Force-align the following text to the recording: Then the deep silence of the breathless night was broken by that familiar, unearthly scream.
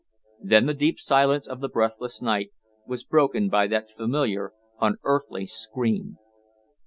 Then 0.41 0.65
the 0.65 0.73
deep 0.73 0.99
silence 0.99 1.45
of 1.45 1.59
the 1.61 1.69
breathless 1.69 2.23
night 2.23 2.49
was 2.87 3.03
broken 3.03 3.49
by 3.49 3.67
that 3.67 3.87
familiar, 3.91 4.51
unearthly 4.81 5.45
scream. 5.45 6.17